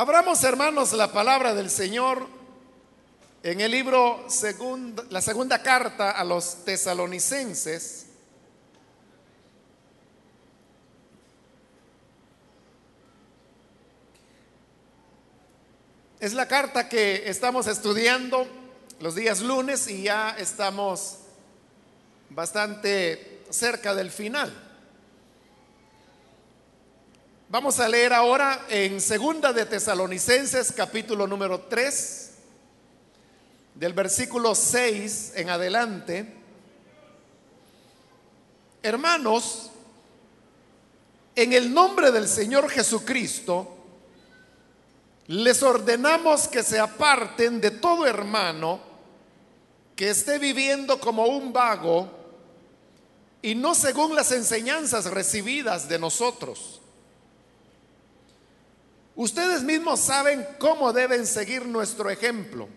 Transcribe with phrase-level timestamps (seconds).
[0.00, 2.26] Abramos, hermanos, la palabra del Señor
[3.42, 8.06] en el libro, segundo, la segunda carta a los tesalonicenses.
[16.18, 18.46] Es la carta que estamos estudiando
[19.00, 21.18] los días lunes y ya estamos
[22.30, 24.69] bastante cerca del final.
[27.52, 32.30] Vamos a leer ahora en Segunda de Tesalonicenses capítulo número 3
[33.74, 36.32] del versículo 6 en adelante.
[38.84, 39.72] Hermanos,
[41.34, 43.66] en el nombre del Señor Jesucristo,
[45.26, 48.78] les ordenamos que se aparten de todo hermano
[49.96, 52.08] que esté viviendo como un vago
[53.42, 56.79] y no según las enseñanzas recibidas de nosotros.
[59.20, 62.68] Ustedes mismos saben cómo deben seguir nuestro ejemplo.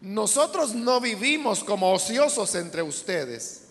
[0.00, 3.62] Nosotros no vivimos como ociosos entre ustedes,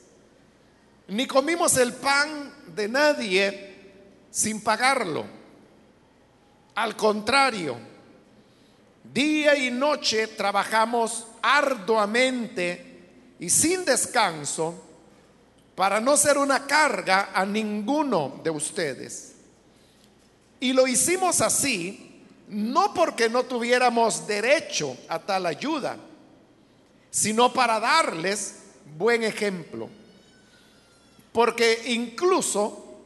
[1.08, 3.76] ni comimos el pan de nadie
[4.30, 5.26] sin pagarlo
[6.76, 7.78] al contrario,
[9.04, 14.82] día y noche trabajamos arduamente y sin descanso
[15.76, 19.31] para no ser una carga a ninguno de ustedes.
[20.62, 25.98] Y lo hicimos así, no porque no tuviéramos derecho a tal ayuda,
[27.10, 28.60] sino para darles
[28.96, 29.90] buen ejemplo.
[31.34, 33.00] Porque incluso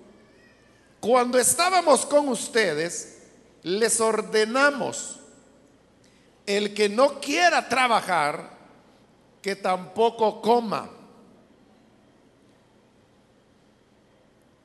[1.00, 3.20] cuando estábamos con ustedes,
[3.64, 5.22] les ordenamos,
[6.46, 8.52] el que no quiera trabajar,
[9.42, 10.90] que tampoco coma.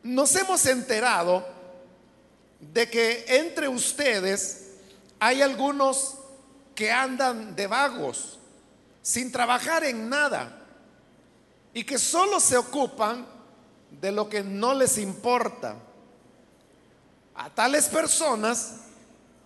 [0.03, 1.60] Nos hemos enterado
[2.61, 4.69] de que entre ustedes
[5.19, 6.17] hay algunos
[6.75, 8.39] que andan de vagos,
[9.03, 10.65] sin trabajar en nada,
[11.73, 13.27] y que solo se ocupan
[14.01, 15.77] de lo que no les importa.
[17.35, 18.77] A tales personas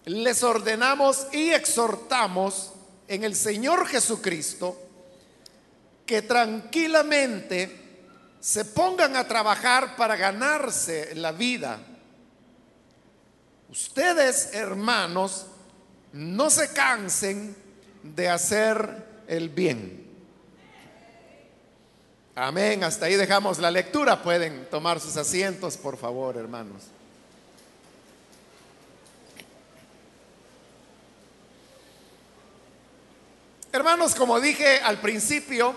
[0.05, 2.72] les ordenamos y exhortamos
[3.09, 4.78] en el Señor Jesucristo
[6.05, 7.84] que tranquilamente
[8.41, 11.78] se pongan a trabajar para ganarse la vida.
[13.75, 15.47] Ustedes, hermanos,
[16.12, 17.57] no se cansen
[18.05, 20.07] de hacer el bien.
[22.37, 22.84] Amén.
[22.84, 24.23] Hasta ahí dejamos la lectura.
[24.23, 26.84] Pueden tomar sus asientos, por favor, hermanos.
[33.73, 35.75] Hermanos, como dije al principio,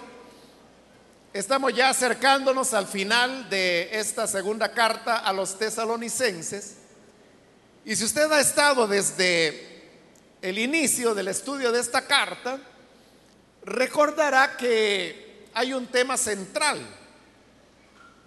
[1.33, 6.75] estamos ya acercándonos al final de esta segunda carta a los tesalonicenses.
[7.87, 9.81] Y si usted ha estado desde
[10.41, 12.59] el inicio del estudio de esta carta,
[13.63, 16.85] recordará que hay un tema central,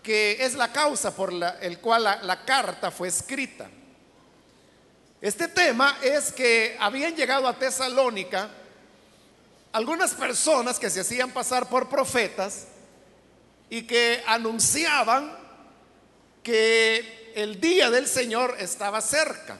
[0.02, 3.68] que es la causa por la el cual la, la carta fue escrita.
[5.20, 8.48] Este tema es que habían llegado a Tesalónica
[9.72, 12.66] algunas personas que se hacían pasar por profetas
[13.68, 15.36] y que anunciaban
[16.42, 19.58] que el día del Señor estaba cerca.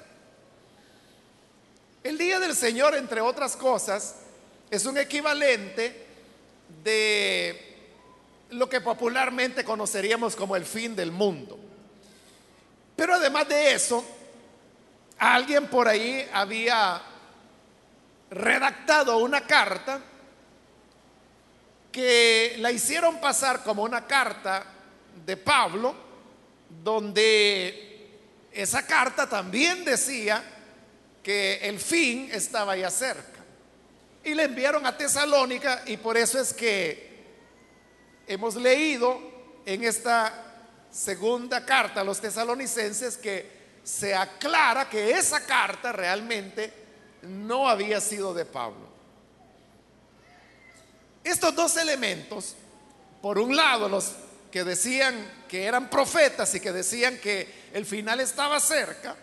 [2.03, 4.16] El día del Señor, entre otras cosas,
[4.70, 6.06] es un equivalente
[6.82, 7.70] de
[8.50, 11.58] lo que popularmente conoceríamos como el fin del mundo.
[12.97, 14.04] Pero además de eso,
[15.19, 17.02] alguien por ahí había
[18.31, 20.00] redactado una carta
[21.91, 24.64] que la hicieron pasar como una carta
[25.26, 26.09] de Pablo,
[26.82, 28.19] donde
[28.53, 30.42] esa carta también decía
[31.22, 33.41] que el fin estaba ya cerca.
[34.25, 37.10] Y le enviaron a Tesalónica y por eso es que
[38.26, 39.19] hemos leído
[39.66, 40.50] en esta
[40.91, 46.72] segunda carta a los tesalonicenses que se aclara que esa carta realmente
[47.22, 48.88] no había sido de Pablo.
[51.22, 52.55] Estos dos elementos,
[53.20, 54.14] por un lado los
[54.50, 59.17] que decían que eran profetas y que decían que el final estaba cerca,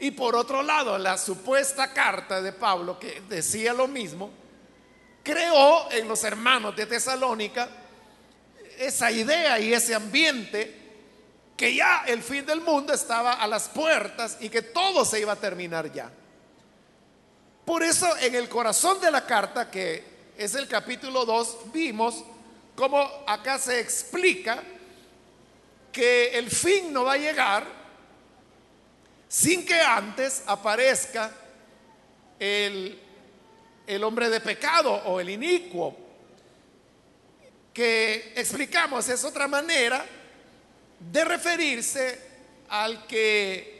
[0.00, 4.30] y por otro lado la supuesta carta de Pablo que decía lo mismo,
[5.22, 7.68] creó en los hermanos de Tesalónica
[8.78, 10.82] esa idea y ese ambiente
[11.56, 15.32] que ya el fin del mundo estaba a las puertas y que todo se iba
[15.32, 16.10] a terminar ya.
[17.64, 20.04] Por eso en el corazón de la carta, que
[20.36, 22.24] es el capítulo 2, vimos
[22.74, 24.62] cómo acá se explica
[25.92, 27.66] que el fin no va a llegar
[29.28, 31.30] sin que antes aparezca
[32.38, 32.98] el,
[33.86, 35.96] el hombre de pecado o el inicuo,
[37.72, 40.04] que explicamos es otra manera
[41.00, 42.20] de referirse
[42.68, 43.74] al que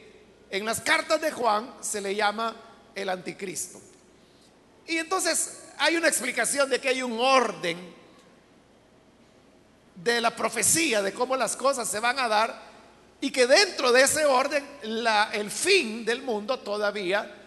[0.51, 2.55] en las cartas de Juan se le llama
[2.95, 3.81] el anticristo.
[4.87, 8.04] Y entonces hay una explicación de que hay un orden
[9.95, 12.75] de la profecía, de cómo las cosas se van a dar,
[13.21, 14.65] y que dentro de ese orden
[15.33, 17.43] el fin del mundo todavía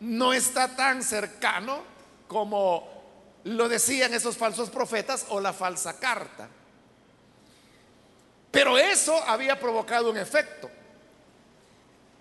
[0.00, 1.82] no está tan cercano
[2.26, 2.96] como
[3.44, 6.48] lo decían esos falsos profetas o la falsa carta.
[8.50, 10.70] Pero eso había provocado un efecto.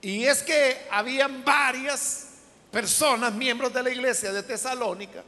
[0.01, 2.27] Y es que habían varias
[2.71, 5.23] personas, miembros de la iglesia de Tesalónica,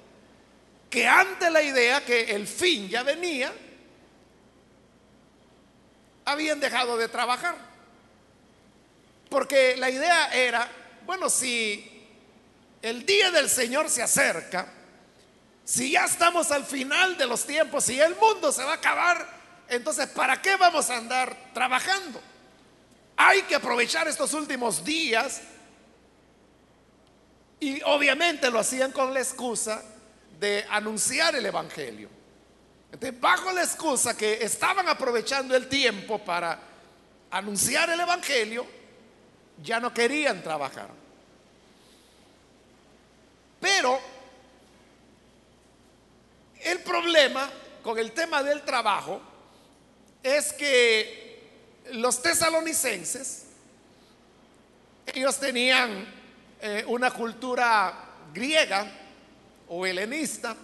[0.90, 3.52] que ante la idea que el fin ya venía,
[6.28, 7.56] habían dejado de trabajar.
[9.30, 10.70] Porque la idea era,
[11.06, 12.06] bueno, si
[12.82, 14.68] el día del Señor se acerca,
[15.64, 19.26] si ya estamos al final de los tiempos, si el mundo se va a acabar,
[19.70, 22.22] entonces ¿para qué vamos a andar trabajando?
[23.16, 25.42] Hay que aprovechar estos últimos días
[27.60, 29.82] y obviamente lo hacían con la excusa
[30.40, 32.17] de anunciar el Evangelio.
[33.20, 36.60] Bajo la excusa que estaban aprovechando el tiempo para
[37.30, 38.66] anunciar el Evangelio,
[39.64, 40.90] ya no querían trabajar.
[43.60, 44.00] Pero
[46.62, 47.50] el problema
[47.84, 49.22] con el tema del trabajo
[50.24, 51.28] es que
[51.92, 53.46] los tesalonicenses,
[55.06, 56.06] ellos tenían
[56.62, 57.94] eh, una cultura
[58.34, 58.92] griega
[59.70, 60.56] o helenista,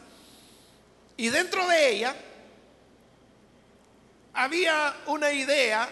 [1.17, 2.15] y dentro de ella
[4.33, 5.87] había una idea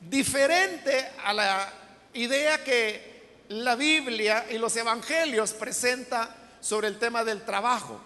[0.00, 1.72] diferente a la
[2.12, 8.00] idea que la Biblia y los evangelios presenta sobre el tema del trabajo.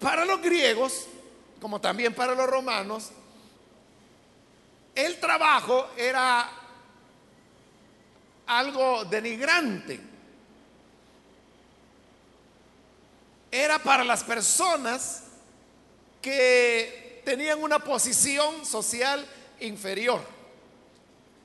[0.00, 1.06] Para los griegos,
[1.60, 3.10] como también para los romanos,
[4.94, 6.48] el trabajo era
[8.46, 10.00] algo denigrante.
[13.54, 15.22] Era para las personas
[16.20, 19.24] que tenían una posición social
[19.60, 20.20] inferior.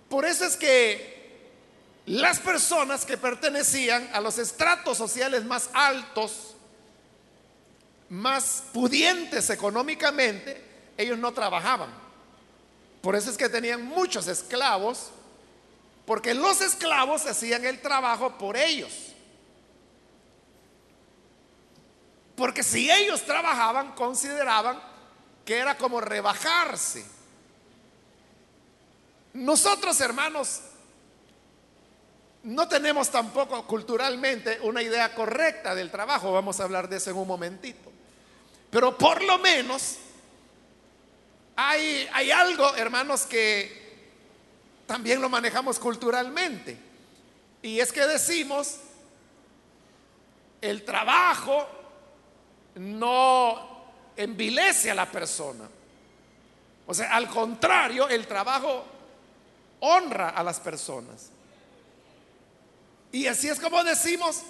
[0.10, 1.38] Por eso es que
[2.08, 6.56] las personas que pertenecían a los estratos sociales más altos,
[8.10, 10.66] más pudientes económicamente,
[10.98, 11.92] ellos no trabajaban.
[13.04, 15.12] Por eso es que tenían muchos esclavos,
[16.08, 19.09] porque los esclavos hacían el trabajo por ellos.
[22.40, 24.80] Porque si ellos trabajaban, consideraban
[25.44, 27.06] que era como rebajarse.
[29.34, 30.62] Nosotros, hermanos,
[32.44, 36.32] no tenemos tampoco culturalmente una idea correcta del trabajo.
[36.32, 37.92] Vamos a hablar de eso en un momentito.
[38.70, 39.98] Pero por lo menos
[41.58, 44.08] hay, hay algo, hermanos, que
[44.88, 46.78] también lo manejamos culturalmente.
[47.62, 48.78] Y es que decimos,
[50.62, 51.79] el trabajo
[52.80, 53.84] no
[54.16, 55.70] envilece a la persona.
[56.88, 58.86] O sea, al contrario, el trabajo
[59.82, 61.30] honra a las personas.
[63.12, 64.44] Y así es como decimos,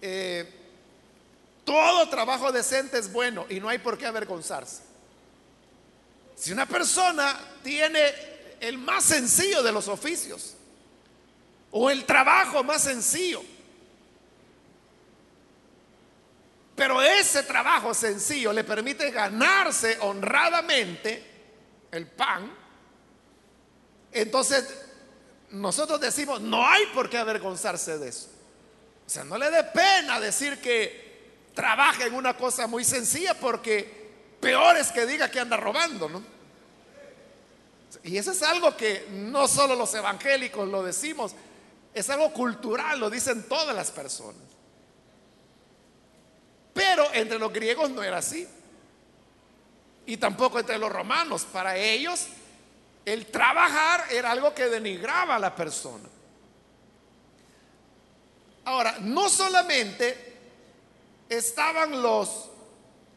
[0.00, 0.48] eh,
[1.64, 4.82] todo trabajo decente es bueno y no hay por qué avergonzarse.
[6.36, 8.14] Si una persona tiene
[8.60, 10.54] el más sencillo de los oficios
[11.72, 13.42] o el trabajo más sencillo,
[16.78, 21.24] pero ese trabajo sencillo le permite ganarse honradamente
[21.90, 22.56] el pan,
[24.12, 24.64] entonces
[25.50, 28.28] nosotros decimos, no hay por qué avergonzarse de eso.
[29.04, 34.36] O sea, no le dé pena decir que trabaja en una cosa muy sencilla porque
[34.40, 36.22] peor es que diga que anda robando, ¿no?
[38.04, 41.34] Y eso es algo que no solo los evangélicos lo decimos,
[41.92, 44.57] es algo cultural, lo dicen todas las personas.
[47.12, 48.46] Entre los griegos no era así.
[50.06, 51.46] Y tampoco entre los romanos.
[51.52, 52.26] Para ellos
[53.04, 56.08] el trabajar era algo que denigraba a la persona.
[58.64, 60.36] Ahora, no solamente
[61.28, 62.48] estaban los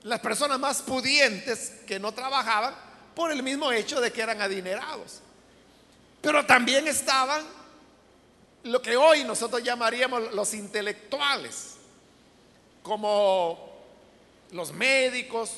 [0.03, 2.73] las personas más pudientes que no trabajaban
[3.15, 5.19] por el mismo hecho de que eran adinerados.
[6.21, 7.43] Pero también estaban
[8.63, 11.75] lo que hoy nosotros llamaríamos los intelectuales,
[12.83, 13.70] como
[14.51, 15.51] los médicos,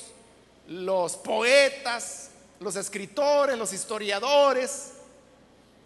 [0.68, 4.92] los poetas, los escritores, los historiadores,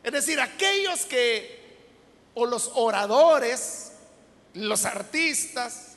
[0.02, 1.58] Es decir, aquellos que,
[2.34, 3.92] o los oradores,
[4.54, 5.96] los artistas,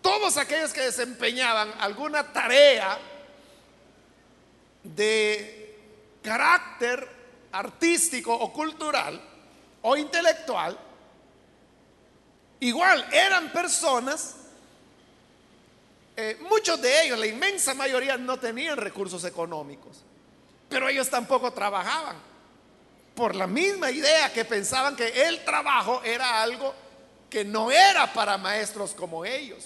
[0.00, 2.98] todos aquellos que desempeñaban alguna tarea
[4.84, 5.76] de
[6.22, 7.06] carácter
[7.52, 9.20] artístico o cultural
[9.82, 10.78] o intelectual,
[12.60, 14.36] igual eran personas,
[16.20, 20.02] eh, muchos de ellos, la inmensa mayoría no tenían recursos económicos,
[20.68, 22.16] pero ellos tampoco trabajaban,
[23.14, 26.74] por la misma idea que pensaban que el trabajo era algo
[27.30, 29.64] que no era para maestros como ellos.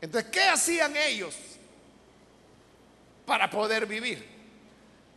[0.00, 1.36] Entonces, ¿qué hacían ellos
[3.24, 4.28] para poder vivir?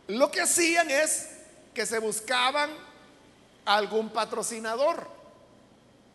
[0.06, 1.28] Lo que hacían es
[1.74, 2.70] que se buscaban
[3.64, 5.10] algún patrocinador.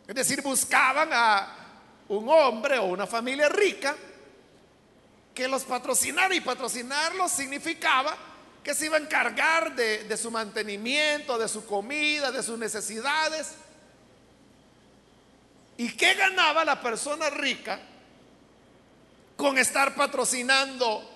[0.08, 1.65] Es decir, buscaban a
[2.08, 3.96] un hombre o una familia rica
[5.34, 8.16] que los patrocinara y patrocinarlos significaba
[8.62, 13.54] que se iba a encargar de, de su mantenimiento, de su comida, de sus necesidades.
[15.76, 17.78] ¿Y qué ganaba la persona rica
[19.36, 21.08] con estar patrocinando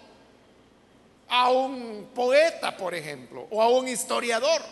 [1.28, 4.62] a un poeta, por ejemplo, o a un historiador?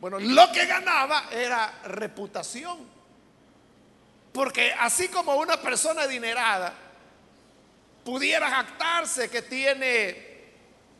[0.00, 2.93] Bueno, lo que ganaba era reputación.
[4.34, 6.74] Porque así como una persona adinerada
[8.04, 10.42] pudiera jactarse que tiene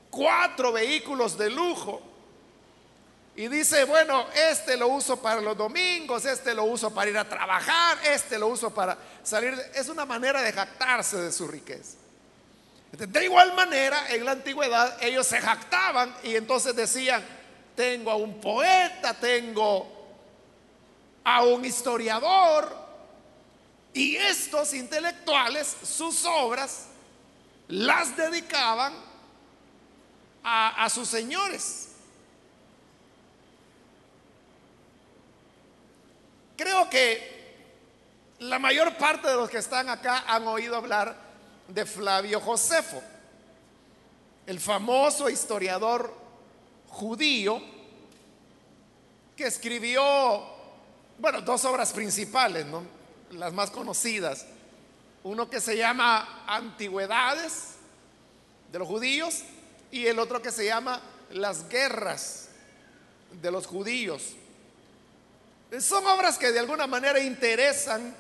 [0.09, 2.01] cuatro vehículos de lujo
[3.35, 7.29] y dice, bueno, este lo uso para los domingos, este lo uso para ir a
[7.29, 9.61] trabajar, este lo uso para salir.
[9.75, 11.97] Es una manera de jactarse de su riqueza.
[12.93, 17.21] De igual manera, en la antigüedad ellos se jactaban y entonces decían,
[17.75, 19.93] tengo a un poeta, tengo
[21.25, 22.84] a un historiador,
[23.95, 26.87] y estos intelectuales, sus obras,
[27.69, 28.93] las dedicaban
[30.43, 31.93] a, sus señores.
[36.57, 37.57] Creo que
[38.41, 41.17] la mayor parte de los que están acá han oído hablar
[41.69, 43.01] de Flavio Josefo,
[44.47, 46.13] el famoso historiador
[46.89, 47.63] judío
[49.37, 50.03] que escribió,
[51.19, 53.04] bueno, dos obras principales, ¿no?
[53.31, 54.47] Las más conocidas.
[55.23, 57.75] Uno que se llama Antigüedades
[58.71, 59.43] de los judíos
[59.91, 61.01] y el otro que se llama
[61.31, 62.49] Las guerras
[63.41, 64.35] de los judíos.
[65.81, 68.15] Son obras que de alguna manera interesan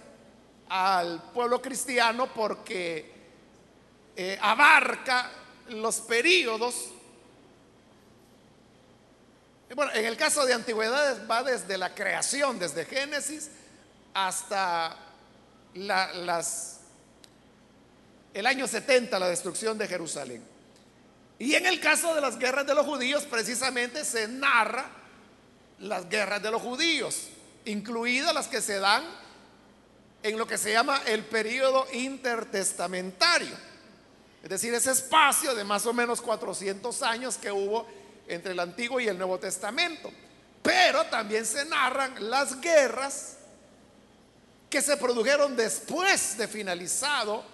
[0.68, 3.12] al pueblo cristiano porque
[4.16, 5.30] eh, abarca
[5.68, 6.94] los periodos
[9.74, 13.50] bueno, en el caso de antigüedades va desde la creación, desde Génesis
[14.14, 14.96] hasta
[18.32, 20.42] el año 70, la destrucción de Jerusalén.
[21.38, 24.88] Y en el caso de las guerras de los judíos, precisamente se narra
[25.80, 27.28] las guerras de los judíos,
[27.64, 29.04] incluidas las que se dan
[30.22, 33.54] en lo que se llama el periodo intertestamentario.
[34.42, 37.86] Es decir, ese espacio de más o menos 400 años que hubo
[38.28, 40.12] entre el Antiguo y el Nuevo Testamento.
[40.62, 43.33] Pero también se narran las guerras
[44.74, 47.44] que se produjeron después de finalizado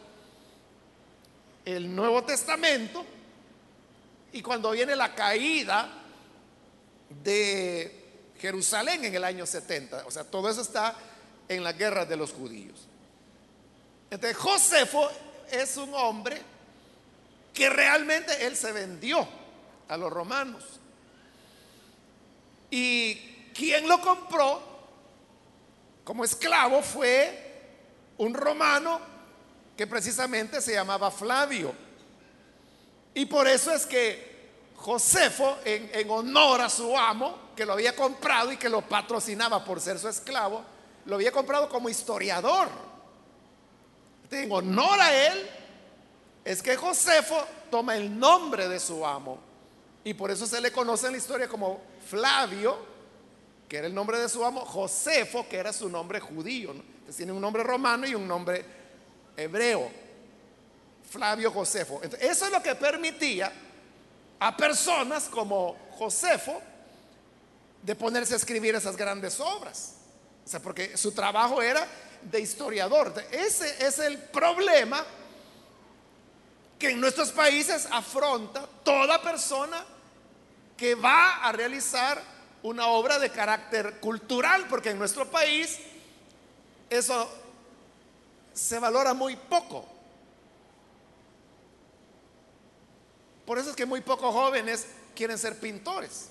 [1.67, 3.05] el Nuevo Testamento
[4.33, 6.03] y cuando viene la caída
[7.23, 10.07] de Jerusalén en el año 70.
[10.07, 10.97] O sea, todo eso está
[11.47, 12.89] en la guerra de los judíos.
[14.11, 15.07] Entonces, Josefo
[15.53, 16.41] es un hombre
[17.53, 19.29] que realmente él se vendió
[19.89, 20.65] a los romanos.
[22.71, 23.15] Y
[23.53, 24.70] quien lo compró
[26.11, 27.39] como esclavo fue
[28.19, 28.99] un romano
[29.77, 31.73] que precisamente se llamaba Flavio.
[33.15, 37.95] Y por eso es que Josefo, en, en, honor a su amo, que lo había
[37.95, 40.65] comprado y que lo patrocinaba por ser su esclavo,
[41.05, 42.67] lo había comprado como historiador.
[44.33, 45.49] En honor a él,
[46.45, 47.41] es que Josefo
[47.71, 49.39] toma el nombre de su amo
[50.03, 52.90] y por eso se le conoce en la historia como Flavio,
[53.71, 56.75] que era el nombre de su amo, Josefo, que era su nombre judío.
[57.17, 58.65] tiene un nombre romano y un nombre
[59.37, 59.89] hebreo.
[61.09, 62.01] Flavio Josefo.
[62.03, 63.53] eso es lo que permitía
[64.41, 66.61] a personas como Josefo
[67.81, 69.95] de ponerse a escribir esas grandes obras.
[70.45, 71.87] O sea, porque su trabajo era
[72.23, 73.15] de historiador.
[73.31, 75.07] Ese es el problema
[76.77, 79.85] que en nuestros países afronta toda persona
[80.77, 82.30] que va a realizar
[82.63, 85.79] una obra de carácter cultural, porque en nuestro país
[86.89, 87.31] eso
[88.53, 89.87] se valora muy poco.
[93.47, 96.29] Por eso es que muy pocos jóvenes quieren ser pintores.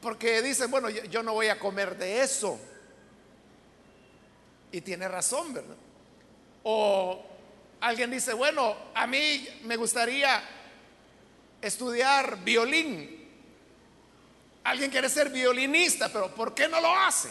[0.00, 2.60] porque dicen, bueno, yo, no voy a comer de eso.
[4.70, 5.76] Y tiene razón, ¿verdad?
[6.62, 7.24] O
[7.80, 10.42] alguien dice, bueno, a mí me gustaría
[11.62, 13.23] estudiar violín.
[14.64, 17.28] Alguien quiere ser violinista, pero ¿por qué no lo hace?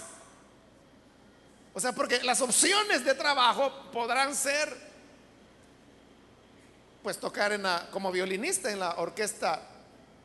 [1.74, 4.72] O sea, porque las opciones de trabajo podrán ser,
[7.02, 9.60] pues tocar en como violinista en la orquesta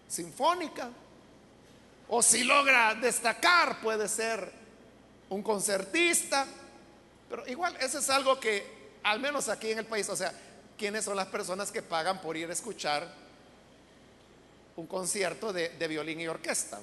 [0.07, 0.91] sinfónica,
[2.09, 4.53] o si logra destacar puede ser
[5.31, 6.47] un concertista,
[7.31, 10.33] pero igual eso es algo que, al menos aquí en el país, o sea,
[10.77, 13.09] ¿quiénes son las personas que pagan por ir a escuchar
[14.77, 16.79] un concierto de, de violín y orquesta?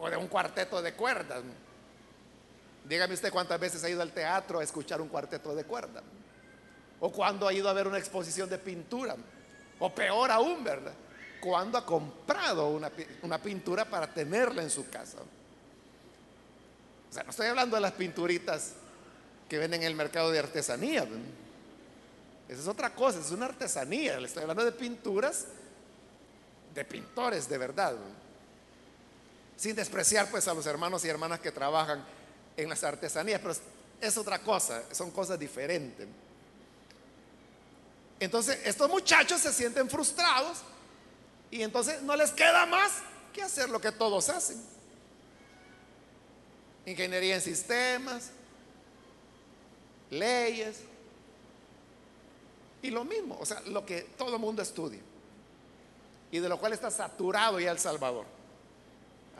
[0.00, 1.42] O de un cuarteto de cuerdas.
[2.84, 6.02] Dígame usted cuántas veces ha ido al teatro a escuchar un cuarteto de cuerda.
[6.98, 9.14] O cuando ha ido a ver una exposición de pintura.
[9.78, 10.92] O peor aún, ¿verdad?
[11.40, 15.18] Cuando ha comprado una, pintura para tenerla en su casa.
[17.10, 18.72] O sea, no estoy hablando de las pinturitas
[19.48, 21.06] que venden en el mercado de artesanía.
[22.48, 24.18] Esa es otra cosa, es una artesanía.
[24.18, 25.46] Le estoy hablando de pinturas
[26.74, 27.94] de pintores de verdad.
[29.60, 32.02] Sin despreciar pues a los hermanos y hermanas que trabajan
[32.56, 33.54] en las artesanías, pero
[34.00, 36.08] es otra cosa, son cosas diferentes.
[38.18, 40.62] Entonces, estos muchachos se sienten frustrados
[41.50, 42.90] y entonces no les queda más
[43.34, 44.64] que hacer lo que todos hacen.
[46.86, 48.30] Ingeniería en sistemas,
[50.08, 50.78] leyes
[52.80, 55.00] y lo mismo, o sea, lo que todo el mundo estudia
[56.30, 58.39] y de lo cual está saturado ya El Salvador.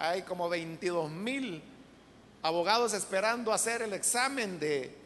[0.00, 1.62] Hay como 22 mil
[2.42, 4.96] abogados esperando hacer el examen de,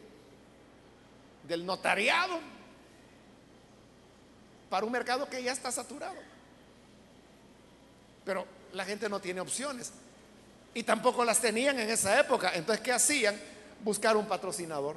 [1.43, 2.39] del notariado
[4.69, 6.15] para un mercado que ya está saturado.
[8.23, 9.91] Pero la gente no tiene opciones.
[10.73, 12.53] Y tampoco las tenían en esa época.
[12.55, 13.37] Entonces, ¿qué hacían?
[13.83, 14.95] Buscar un patrocinador.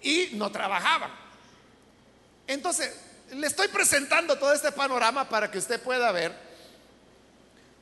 [0.00, 1.10] Y no trabajaban.
[2.46, 6.46] Entonces, le estoy presentando todo este panorama para que usted pueda ver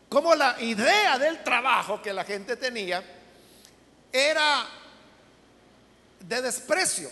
[0.08, 3.02] como la idea del trabajo que la gente tenía
[4.12, 4.64] era
[6.20, 7.10] de desprecio.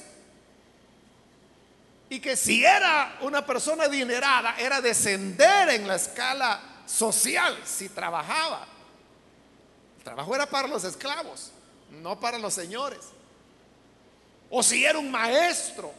[2.08, 8.66] Y que si era una persona adinerada, era descender en la escala social si trabajaba.
[9.98, 11.50] El trabajo era para los esclavos,
[11.90, 13.00] no para los señores.
[14.50, 15.92] O si era un maestro,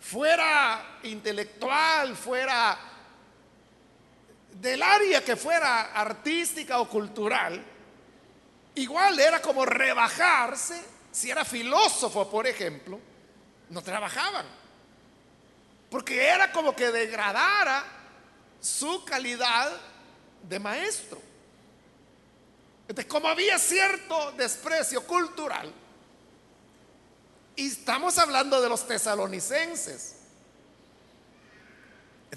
[0.00, 2.78] fuera intelectual, fuera
[4.52, 7.64] del área que fuera artística o cultural,
[8.74, 12.98] igual era como rebajarse, si era filósofo, por ejemplo,
[13.70, 14.46] no trabajaban,
[15.90, 17.84] porque era como que degradara
[18.60, 19.70] su calidad
[20.42, 21.20] de maestro.
[22.88, 25.72] Entonces, como había cierto desprecio cultural,
[27.58, 30.14] y estamos hablando de los tesalonicenses,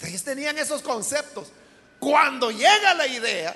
[0.02, 1.52] ellos tenían esos conceptos.
[2.00, 3.54] Cuando llega la idea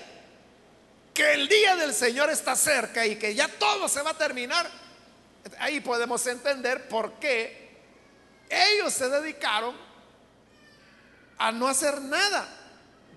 [1.12, 4.70] que el día del Señor está cerca y que ya todo se va a terminar,
[5.58, 7.68] ahí podemos entender por qué
[8.48, 9.74] ellos se dedicaron
[11.36, 12.48] a no hacer nada.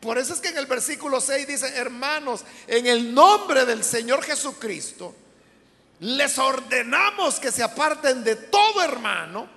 [0.01, 4.23] Por eso es que en el versículo 6 dice, hermanos, en el nombre del Señor
[4.23, 5.13] Jesucristo,
[5.99, 9.49] les ordenamos que se aparten de todo hermano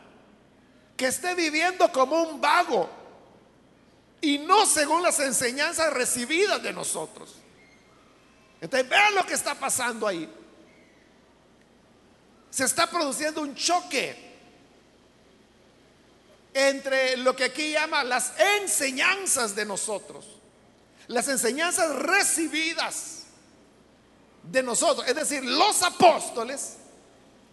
[0.97, 2.91] que esté viviendo como un vago
[4.21, 7.35] y no según las enseñanzas recibidas de nosotros.
[8.61, 10.29] Entonces, vean lo que está pasando ahí.
[12.51, 14.31] Se está produciendo un choque
[16.55, 20.27] entre lo que aquí llama las enseñanzas de nosotros,
[21.07, 23.22] las enseñanzas recibidas
[24.43, 25.07] de nosotros.
[25.07, 26.77] Es decir, los apóstoles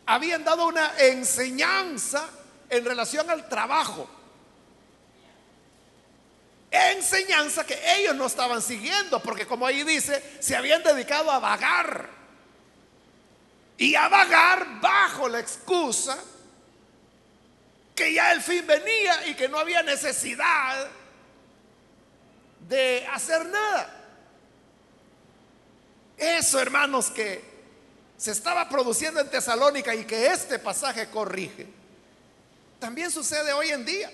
[0.06, 2.30] habían dado una enseñanza
[2.69, 4.10] en relación al trabajo
[6.71, 12.10] enseñanza que ellos no estaban siguiendo, porque como ahí dice, se habían dedicado a vagar.
[13.78, 16.17] Y a vagar bajo la excusa
[17.95, 20.89] que ya el fin venía y que no había necesidad
[22.67, 23.98] de hacer nada.
[26.19, 27.41] Eso, hermanos, que
[28.17, 31.65] se estaba produciendo en Tesalónica y que este pasaje corrige,
[32.79, 34.12] también sucede hoy en día.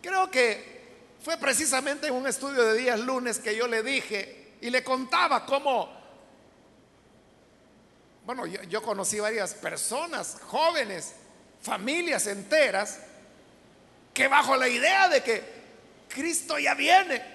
[0.00, 0.74] Creo que
[1.20, 5.44] fue precisamente en un estudio de días lunes que yo le dije y le contaba
[5.44, 5.90] cómo,
[8.24, 11.14] bueno, yo, conocí varias personas, jóvenes,
[11.62, 13.00] familias enteras,
[14.12, 15.42] que bajo la idea de que
[16.08, 17.33] Cristo ya viene.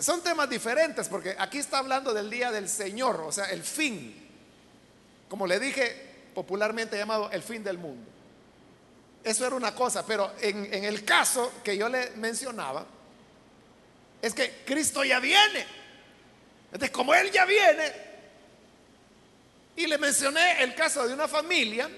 [0.00, 4.28] Son temas diferentes porque aquí está hablando del día del Señor, o sea, el fin.
[5.28, 8.10] Como le dije, popularmente llamado el fin del mundo.
[9.22, 12.86] Eso era una cosa, pero en, el caso que yo le mencionaba,
[14.22, 15.66] es que Cristo ya viene.
[16.66, 17.92] Entonces, como Él ya viene,
[19.76, 21.88] y le mencioné el caso de una familia,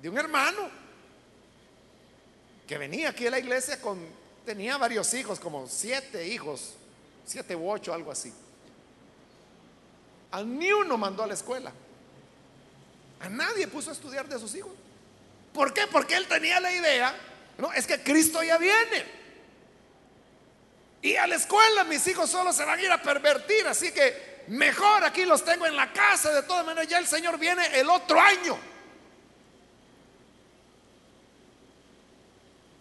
[0.00, 0.70] de un hermano,
[2.66, 3.98] que venía aquí a la iglesia con,
[4.44, 6.74] tenía varios hijos, como siete hijos,
[7.30, 8.32] siete u ocho, algo así.
[10.32, 11.72] A ni uno mandó a la escuela.
[13.20, 14.72] A nadie puso a estudiar de sus hijos.
[15.52, 15.86] ¿Por qué?
[15.86, 17.14] Porque él tenía la idea,
[17.58, 19.20] no, es que Cristo ya viene.
[21.02, 24.44] Y a la escuela mis hijos solo se van a ir a pervertir, así que
[24.48, 27.88] mejor aquí los tengo en la casa, de todas maneras ya el Señor viene el
[27.88, 28.58] otro año.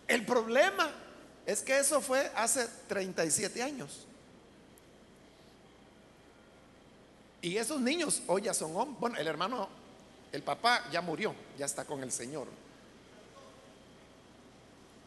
[0.08, 0.92] El problema
[1.46, 4.08] es que eso fue hace 37 años.
[7.42, 9.00] Y esos niños hoy ya son hombres.
[9.00, 9.70] Bueno, el hermano,
[10.32, 12.48] el papá ya murió, ya está con el Señor.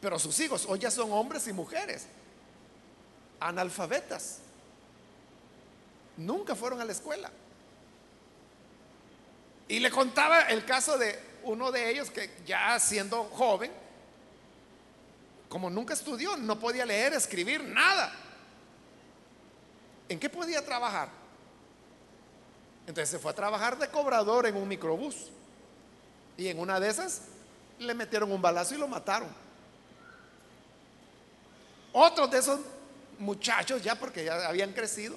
[0.01, 2.07] Pero sus hijos hoy ya son hombres y mujeres,
[3.39, 4.39] analfabetas.
[6.17, 7.31] Nunca fueron a la escuela.
[9.69, 13.71] Y le contaba el caso de uno de ellos que ya siendo joven,
[15.49, 18.13] como nunca estudió, no podía leer, escribir, nada.
[20.09, 21.22] ¿En qué podía trabajar?
[22.87, 25.31] Entonces se fue a trabajar de cobrador en un microbús.
[26.37, 27.23] Y en una de esas
[27.79, 29.29] le metieron un balazo y lo mataron.
[31.93, 32.61] Otros de esos
[33.19, 35.17] muchachos, ya porque ya habían crecido,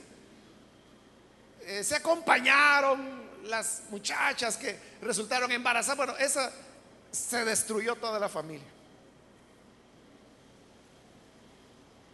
[1.61, 5.97] eh, se acompañaron las muchachas que resultaron embarazadas.
[5.97, 6.51] Bueno, esa
[7.11, 8.67] se destruyó toda la familia.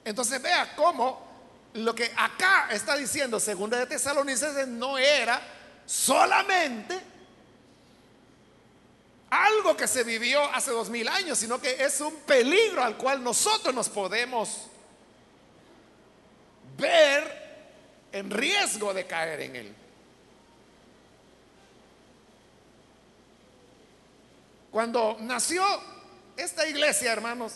[0.06, 1.31] Entonces vea cómo
[1.74, 5.42] lo que acá está diciendo Segunda de Tesalonicenses no era
[5.86, 7.00] solamente
[9.30, 13.24] algo que se vivió hace dos mil años, sino que es un peligro al cual
[13.24, 14.68] nosotros nos podemos
[16.78, 17.42] ver
[18.12, 19.76] en riesgo de caer en él.
[24.70, 25.64] Cuando nació
[26.36, 27.56] esta iglesia, hermanos,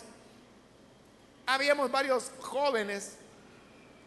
[1.46, 3.16] habíamos varios jóvenes,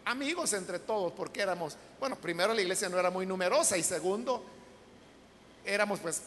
[0.09, 4.43] amigos entre todos, porque éramos, bueno, primero la iglesia no era muy numerosa y segundo,
[5.63, 6.23] éramos pues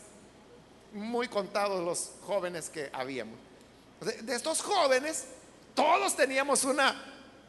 [0.93, 3.37] muy contados los jóvenes que habíamos.
[4.01, 5.25] De, estos jóvenes,
[5.75, 6.95] todos teníamos una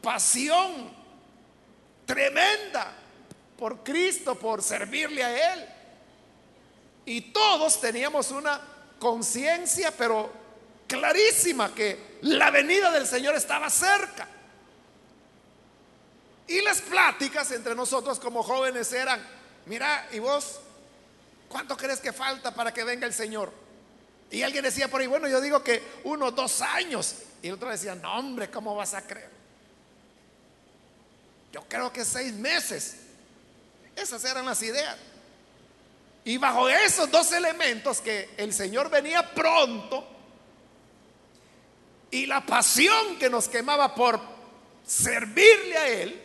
[0.02, 0.90] pasión
[2.04, 2.92] tremenda
[3.56, 5.64] por Cristo, por servirle a Él.
[7.06, 8.60] Y todos teníamos una
[8.98, 10.32] conciencia, pero
[10.88, 14.33] clarísima, que la venida del Señor estaba cerca.
[16.46, 19.24] Y las pláticas entre nosotros como jóvenes eran,
[19.66, 20.60] mira, ¿y vos
[21.48, 23.52] cuánto crees que falta para que venga el Señor?
[24.30, 27.14] Y alguien decía por ahí, bueno, yo digo que uno, dos años.
[27.42, 29.30] Y el otro decía, no hombre, ¿cómo vas a creer?
[31.52, 32.96] Yo creo que seis meses.
[33.94, 34.96] Esas eran las ideas.
[36.24, 40.08] Y bajo esos dos elementos que el Señor venía pronto,
[42.10, 44.20] y la pasión que nos quemaba por
[44.86, 46.23] servirle a Él,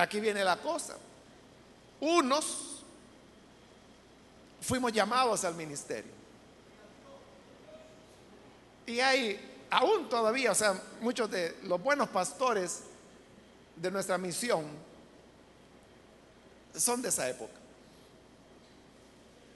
[0.00, 0.96] aquí viene la cosa.
[2.00, 2.82] Unos
[4.60, 6.12] fuimos llamados al ministerio.
[8.86, 12.80] Y hay aún todavía, o sea, muchos de los buenos pastores
[13.76, 14.64] de nuestra misión
[16.74, 17.52] son de esa época.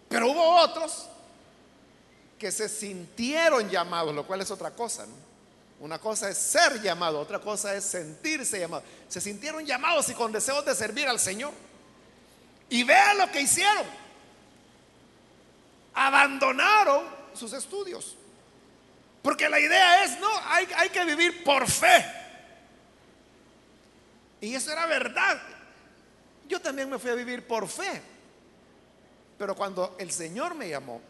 [0.08, 1.06] Pero hubo otros
[2.38, 5.06] que se sintieron llamados, lo cual es otra cosa.
[5.84, 8.82] Una cosa es ser llamado, otra cosa es sentirse llamado.
[9.06, 11.52] Se sintieron llamados y con deseos de servir al Señor.
[12.70, 13.84] Y vean lo que hicieron.
[15.92, 18.16] Abandonaron sus estudios.
[19.20, 22.02] Porque la idea es, no, hay, hay que vivir por fe.
[24.40, 25.38] Y eso era verdad.
[26.48, 28.00] Yo también me fui a vivir por fe.
[29.36, 31.02] Pero cuando el Señor me llamó,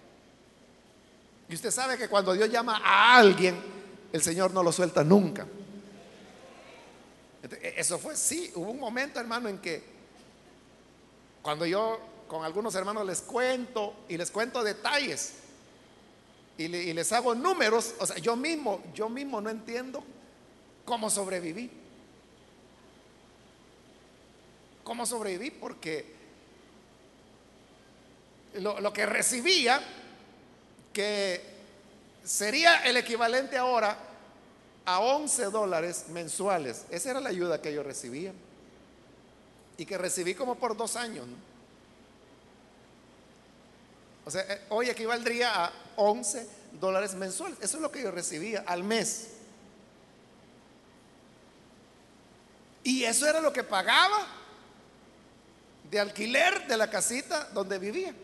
[1.48, 3.83] y usted sabe que cuando Dios llama a alguien,
[4.14, 5.44] el Señor no lo suelta nunca.
[7.42, 9.82] E, eso fue, sí, hubo un momento, hermano, en que
[11.42, 11.98] cuando yo
[12.28, 15.32] con algunos hermanos les cuento y les cuento detalles
[16.56, 20.04] y, les hago números, o sea, yo mismo, yo mismo no entiendo
[20.84, 21.68] cómo sobreviví.
[24.84, 25.50] ¿Cómo sobreviví?
[25.50, 26.14] Porque
[28.60, 29.82] lo, lo que recibía
[30.92, 31.53] que
[32.24, 33.96] sería el equivalente ahora
[34.84, 36.84] a 11 dólares mensuales.
[36.90, 38.32] Esa era la ayuda que yo recibía.
[39.76, 41.26] Y que recibí como por dos años.
[44.24, 46.48] O sea, eh, hoy equivaldría a 11
[46.80, 47.58] dólares mensuales.
[47.60, 49.28] Eso es lo que yo recibía al mes.
[52.84, 54.26] Y eso era lo que pagaba
[55.90, 58.14] de alquiler de la casita donde vivía.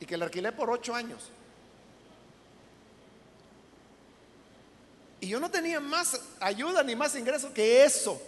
[0.00, 1.30] Y que la alquilé por ocho años.
[5.20, 8.20] Y yo no tenía más ayuda ni más ingreso que eso.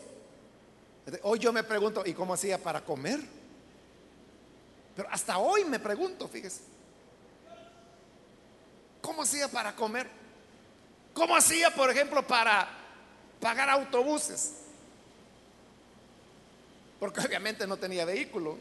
[1.23, 3.21] Hoy yo me pregunto, ¿y cómo hacía para comer?
[4.95, 6.61] Pero hasta hoy me pregunto, fíjese.
[9.01, 10.07] ¿Cómo hacía para comer?
[11.15, 12.69] ¿Cómo hacía, por ejemplo, para
[13.41, 14.53] pagar autobuses?
[17.01, 18.59] Porque obviamente no tenía vehículo.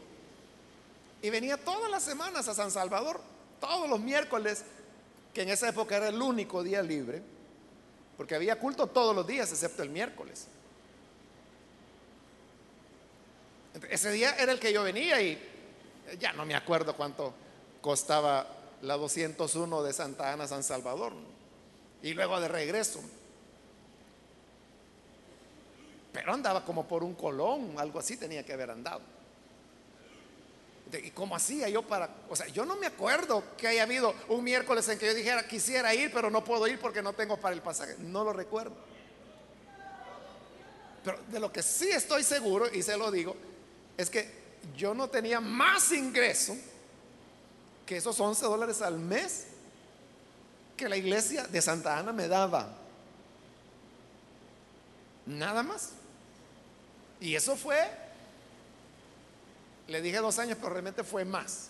[1.20, 3.20] Y venía todas las semanas a San Salvador,
[3.60, 4.64] todos los miércoles,
[5.32, 7.22] que en esa época era el único día libre,
[8.16, 10.46] porque había culto todos los días, excepto el miércoles.
[13.90, 15.38] Ese día era el que yo venía y
[16.18, 17.32] ya no me acuerdo cuánto
[17.80, 18.46] costaba
[18.82, 21.12] la 201 de Santa Ana San Salvador.
[22.02, 23.00] Y luego de regreso.
[26.12, 29.00] Pero andaba como por un colón, algo así tenía que haber andado.
[30.98, 32.08] ¿Y cómo hacía yo para.?
[32.28, 35.46] O sea, yo no me acuerdo que haya habido un miércoles en que yo dijera
[35.46, 37.96] quisiera ir, pero no puedo ir porque no tengo para el pasaje.
[37.98, 38.74] No lo recuerdo.
[41.04, 43.36] Pero de lo que sí estoy seguro, y se lo digo,
[43.96, 44.42] es que
[44.76, 46.56] yo no tenía más ingreso
[47.86, 49.46] que esos 11 dólares al mes
[50.76, 52.68] que la iglesia de Santa Ana me daba.
[55.26, 55.90] Nada más.
[57.20, 57.78] Y eso fue,
[59.92, 61.68] le dije dos años, pero realmente fue más.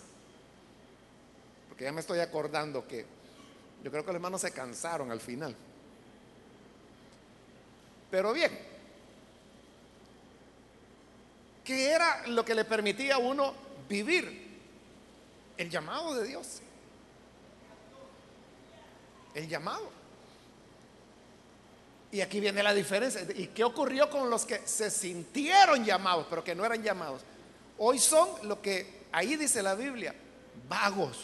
[1.69, 3.05] Porque ya me estoy acordando que
[3.83, 5.55] yo creo que los hermanos se cansaron al final.
[8.09, 8.51] Pero bien,
[11.63, 13.53] ¿Qué era lo que le permitía a uno
[13.87, 14.43] vivir?
[15.55, 16.61] El llamado de Dios.
[19.33, 19.89] El llamado.
[22.11, 23.25] Y aquí viene la diferencia.
[23.35, 27.21] ¿Y qué ocurrió con los que se sintieron llamados, pero que no eran llamados?
[27.85, 30.15] Hoy son lo que ahí dice la Biblia,
[30.67, 31.17] vagos.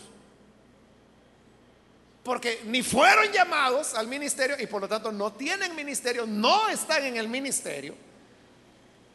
[2.23, 7.03] Porque ni fueron llamados al ministerio y por lo tanto no tienen ministerio, no están
[7.05, 7.95] en el ministerio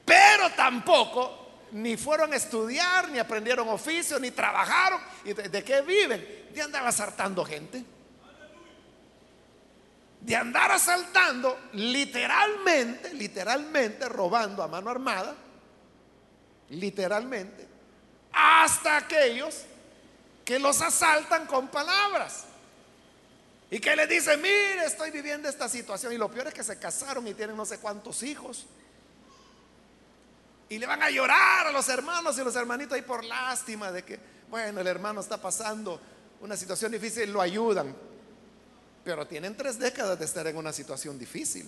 [0.04, 1.40] pero tampoco
[1.72, 5.00] ni fueron a estudiar, ni aprendieron oficio, ni trabajaron.
[5.24, 6.48] ¿Y de, qué viven?
[6.52, 7.84] De andar asaltando gente.
[10.20, 15.34] De andar asaltando, literalmente, literalmente robando a mano armada,
[16.70, 17.66] literalmente,
[18.32, 19.62] hasta aquellos
[20.44, 22.44] que los asaltan con palabras.
[23.70, 26.12] Y que le dicen, mire, estoy viviendo esta situación.
[26.12, 28.66] Y lo peor es que se casaron y tienen no sé cuántos hijos.
[30.68, 34.04] Y le van a llorar a los hermanos y los hermanitos ahí por lástima de
[34.04, 36.00] que, bueno, el hermano está pasando
[36.40, 37.94] una situación difícil, lo ayudan.
[39.04, 41.66] Pero tienen tres décadas de estar en una situación difícil.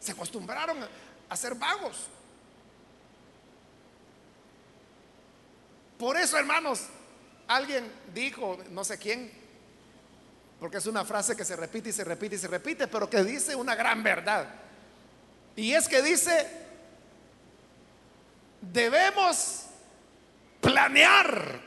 [0.00, 0.76] Se acostumbraron
[1.28, 1.96] a, ser vagos.
[5.98, 6.82] Por eso, hermanos,
[7.46, 9.30] alguien dijo, no sé quién,
[10.58, 13.22] porque es una frase que se repite y se repite y se repite, pero que
[13.22, 14.48] dice una gran verdad.
[15.56, 16.48] Y es que dice,
[18.60, 19.66] debemos
[20.60, 21.60] planear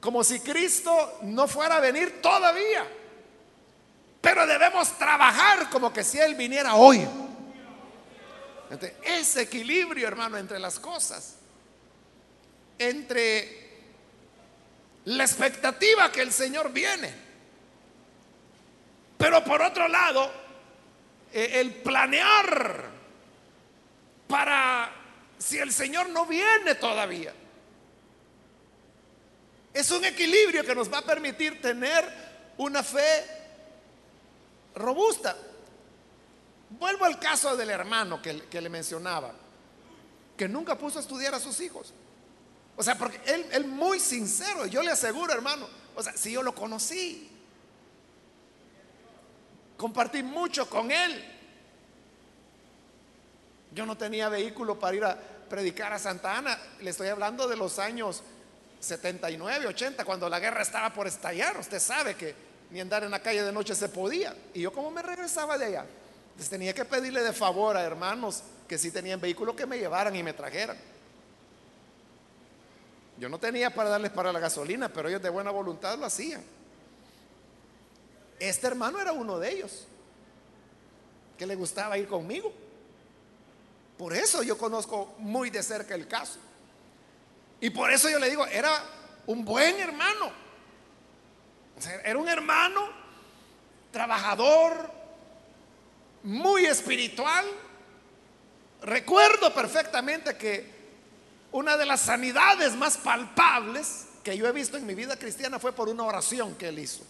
[0.00, 2.86] como si Cristo no fuera a venir todavía.
[4.20, 7.06] Pero debemos trabajar como que si Él viniera hoy.
[9.04, 11.35] ese equilibrio, hermano, entre las cosas,
[12.78, 13.66] entre
[15.04, 17.12] la expectativa que el Señor viene,
[19.16, 20.30] pero por otro lado,
[21.32, 22.84] eh, el planear
[24.26, 24.90] para
[25.38, 27.32] si el Señor no viene todavía.
[29.72, 32.04] Es un equilibrio que nos va a permitir tener
[32.56, 33.24] una fe
[34.74, 35.36] robusta.
[36.70, 39.34] Vuelvo al caso del hermano que, que, le mencionaba,
[40.36, 41.92] que nunca puso a estudiar a sus hijos.
[42.76, 46.42] O sea, porque él, él muy sincero, yo le aseguro, hermano, o sea, si yo
[46.42, 47.30] lo conocí,
[49.76, 51.24] compartí mucho con él,
[53.72, 56.58] yo no tenía vehículo para ir a predicar a Santa Ana.
[56.80, 58.22] Le estoy hablando de los años
[58.80, 61.58] 79, 80, cuando la guerra estaba por estallar.
[61.58, 62.34] Usted sabe que
[62.70, 64.34] ni andar en la calle de noche se podía.
[64.54, 65.86] Y yo como me regresaba de allá,
[66.38, 70.14] les tenía que pedirle de favor a hermanos que si tenían vehículo que me llevaran
[70.16, 70.76] y me trajeran.
[73.18, 76.42] Yo no tenía para darles para la gasolina, pero ellos de buena voluntad lo hacían.
[78.38, 79.86] Este hermano era uno de ellos.
[81.38, 82.50] que le gustaba ir conmigo.
[83.98, 86.38] Por eso yo conozco muy de cerca el caso.
[87.60, 88.70] Y por eso yo le digo, era
[89.26, 90.32] un buen hermano.
[92.04, 92.88] era un hermano
[93.92, 94.90] trabajador,
[96.22, 97.44] muy espiritual.
[98.82, 100.75] Recuerdo perfectamente que
[101.56, 105.72] una de las sanidades más palpables que yo he visto en mi vida cristiana fue
[105.72, 107.02] por una oración que él hizo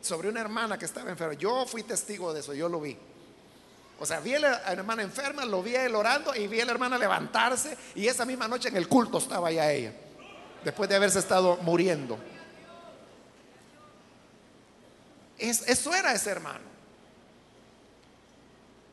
[0.00, 1.34] sobre una hermana que estaba enferma.
[1.34, 2.96] Yo fui testigo de eso, yo lo vi.
[3.98, 6.66] O sea, vi a la hermana enferma, lo vi a él orando y vi a
[6.66, 9.92] la hermana levantarse y esa misma noche en el culto estaba ya ella,
[10.62, 12.16] después de haberse estado muriendo.
[15.36, 16.77] eso era ese hermano.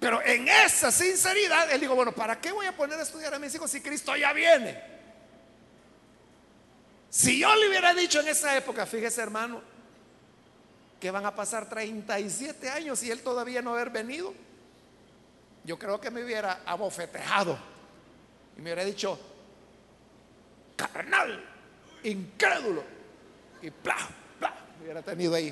[0.05, 3.39] Pero en esa sinceridad, él dijo, bueno, ¿para qué voy a poner a estudiar a
[3.39, 4.79] mis hijos si Cristo ya viene?
[7.09, 9.63] Si yo le hubiera dicho en esa época, fíjese hermano,
[10.99, 14.31] que van a pasar 37 años y él todavía no haber venido,
[15.63, 17.57] yo creo que me hubiera abofetejado
[18.55, 19.19] y me hubiera dicho,
[20.75, 21.43] carnal,
[22.03, 22.83] incrédulo,
[23.59, 23.97] y bla,
[24.37, 25.51] bla, me hubiera tenido ahí,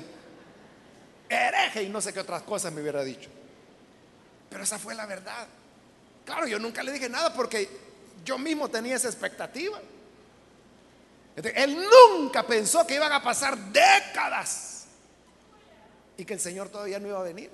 [1.28, 3.28] hereje y no sé qué otras cosas me hubiera dicho.
[4.54, 5.48] Pero esa fue la verdad.
[6.24, 7.68] Claro, yo nunca le dije nada porque
[8.24, 9.80] yo mismo tenía esa expectativa.
[11.34, 14.84] Él nunca pensó que iban a pasar décadas
[16.16, 17.50] y que el Señor todavía no iba a venir.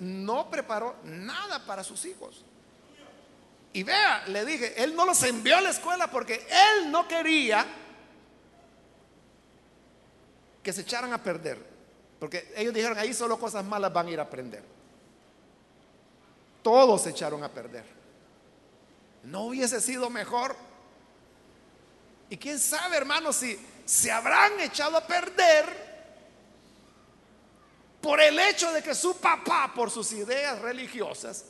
[0.00, 2.44] No preparó nada para sus hijos.
[3.72, 7.64] Y vea, le dije, él no los envió a la escuela porque él no quería
[10.60, 11.64] que se echaran a perder.
[12.18, 14.79] Porque ellos dijeron, ahí solo cosas malas van a ir a aprender.
[16.62, 17.84] Todos se echaron a perder.
[19.24, 20.56] ¿No hubiese sido mejor?
[22.28, 25.90] Y quién sabe, hermanos, si se habrán echado a perder
[28.00, 31.44] por el hecho de que su papá, por sus ideas religiosas,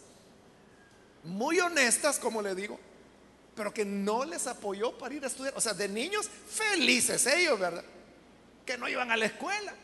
[1.22, 2.78] muy honestas, como le digo,
[3.54, 5.52] pero que no les apoyó para ir a estudiar.
[5.56, 7.84] O sea, de niños felices ellos, ¿verdad?
[8.64, 9.74] Que no iban a la escuela.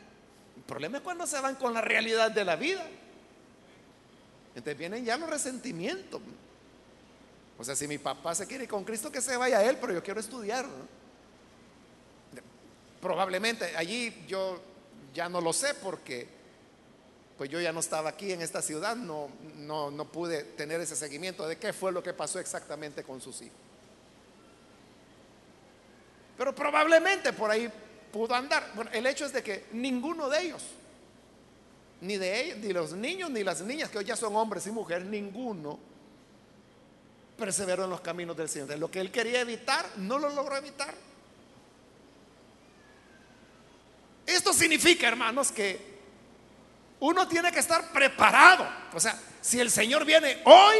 [0.56, 2.88] El problema es cuando se van con la realidad de la vida.
[4.56, 6.22] Entonces vienen ya los resentimientos.
[7.58, 9.92] O sea, si mi papá se quiere con Cristo, que se vaya a él, pero
[9.92, 10.66] yo quiero estudiar.
[13.02, 14.58] Probablemente allí yo
[15.14, 16.26] ya no lo sé porque
[17.36, 20.96] pues yo ya no estaba aquí en esta ciudad, no, no, no pude tener ese
[20.96, 23.58] seguimiento de qué fue lo que pasó exactamente con sus hijos.
[26.38, 27.70] Pero probablemente por ahí
[28.10, 28.72] pudo andar.
[28.74, 30.62] Bueno, el hecho es de que ninguno de ellos
[32.06, 34.70] ni de ellos, ni los niños, ni las niñas, que hoy ya son hombres y
[34.70, 35.78] mujeres, ninguno
[37.36, 38.78] perseveró en los caminos del Señor.
[38.78, 40.94] Lo que él quería evitar, no lo logró evitar.
[44.24, 45.96] Esto significa, hermanos, que
[47.00, 48.66] uno tiene que estar preparado.
[48.92, 50.76] O sea, si el Señor viene hoy,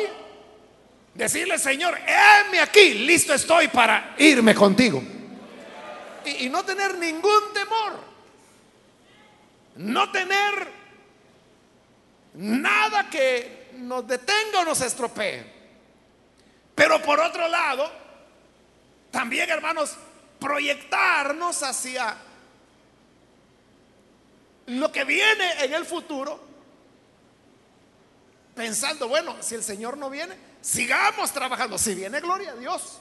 [1.14, 5.02] decirle, Señor, heme aquí, listo estoy para irme contigo.
[6.24, 8.06] Y, y no tener ningún temor.
[9.76, 10.75] No tener
[12.36, 15.54] Nada que nos detenga o nos estropee.
[16.74, 17.90] Pero por otro lado,
[19.10, 19.96] también hermanos,
[20.38, 22.14] proyectarnos hacia
[24.66, 26.38] lo que viene en el futuro,
[28.54, 31.78] pensando, bueno, si el Señor no viene, sigamos trabajando.
[31.78, 32.98] Si viene, gloria a Dios.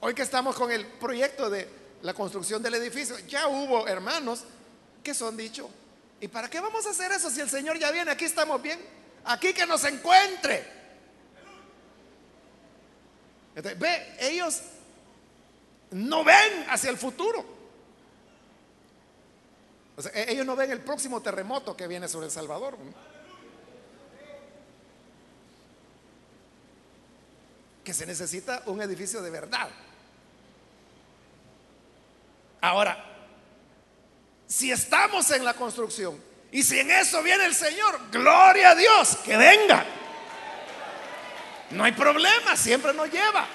[0.00, 1.68] Hoy que estamos con el proyecto de
[2.02, 4.44] la construcción del edificio, ya hubo hermanos
[5.02, 5.70] ¿Qué son dicho?
[6.20, 8.10] ¿Y para qué vamos a hacer eso si el Señor ya viene?
[8.10, 8.78] Aquí estamos bien.
[9.24, 10.80] Aquí que nos encuentre.
[13.54, 14.60] ve, ellos
[15.90, 17.44] no ven hacia el futuro.
[20.14, 22.76] E-, ellos no ven el próximo terremoto que viene sobre El Salvador.
[27.84, 29.70] Que se necesita un edificio de verdad.
[32.60, 33.09] Ahora,
[34.50, 36.20] si estamos en la construcción
[36.50, 39.86] y si en eso viene el Señor, gloria a Dios, que venga.
[41.70, 43.46] No hay problema, siempre nos lleva.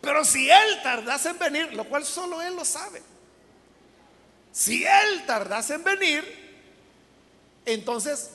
[0.00, 3.02] Pero si Él tardase en venir, lo cual solo Él lo sabe,
[4.50, 6.62] si Él tardase en venir,
[7.66, 8.30] entonces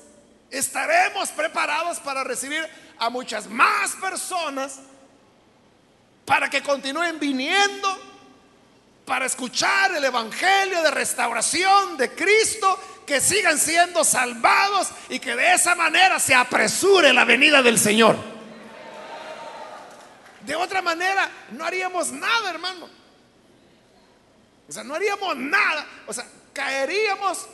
[0.51, 2.63] estaremos preparados para recibir
[2.99, 4.81] a muchas más personas
[6.25, 8.14] para que continúen viniendo
[9.05, 15.53] para escuchar el Evangelio de restauración de Cristo, que sigan siendo salvados y que de
[15.53, 18.17] esa manera se apresure la venida del Señor.
[20.41, 22.89] De otra manera, no haríamos nada, hermano.
[24.67, 25.85] O sea, no haríamos nada.
[26.07, 27.47] O sea, caeríamos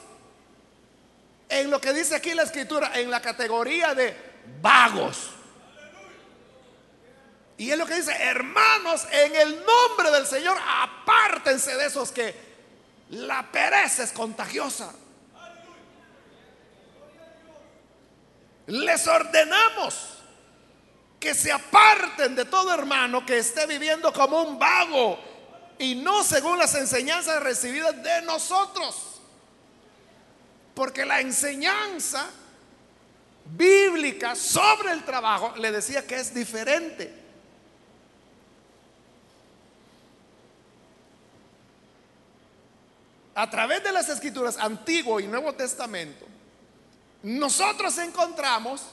[1.49, 4.16] en lo que dice aquí la escritura, en la categoría de
[4.62, 5.32] vagos.
[7.62, 12.34] Y es lo que dice, hermanos, en el nombre del Señor, apártense de esos que
[13.12, 14.91] la pereza es contagiosa.
[18.66, 20.24] Les ordenamos
[21.20, 25.20] que se aparten de todo hermano que esté viviendo como un vago
[25.78, 29.22] y no según las enseñanzas recibidas de nosotros.
[30.74, 32.28] Porque la enseñanza
[33.45, 37.20] bíblica sobre el trabajo le decía que es diferente.
[43.34, 46.26] A través de las escrituras Antiguo y Nuevo Testamento,
[47.24, 48.84] nosotros encontramos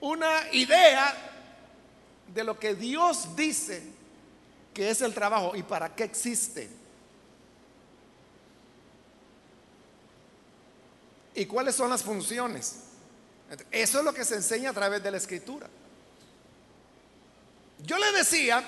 [0.00, 1.14] una idea
[2.32, 3.82] de lo que Dios dice
[4.72, 6.68] que es el trabajo y para qué existe.
[11.34, 12.80] ¿Y cuáles son las funciones?
[13.70, 15.68] Eso es lo que se enseña a través de la escritura.
[17.84, 18.62] Yo le decía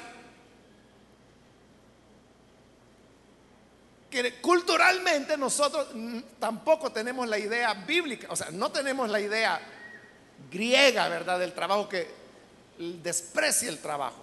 [4.23, 5.89] que culturalmente nosotros
[6.39, 9.61] tampoco tenemos la idea bíblica, o sea, no tenemos la idea
[10.51, 11.39] griega, ¿verdad?
[11.39, 12.09] Del trabajo que
[12.79, 14.23] desprecia el trabajo.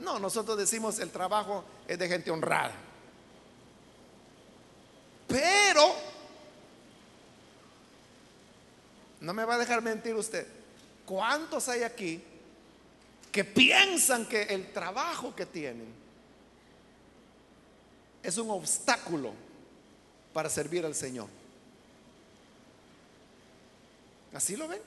[0.00, 2.74] No, nosotros decimos el trabajo es de gente honrada.
[5.26, 5.94] Pero,
[9.20, 10.46] no me va a dejar mentir usted,
[11.06, 12.22] ¿cuántos hay aquí
[13.30, 16.01] que piensan que el trabajo que tienen
[18.22, 19.32] es un obstáculo
[20.32, 21.28] para servir al Señor.
[24.32, 24.80] ¿Así lo ven?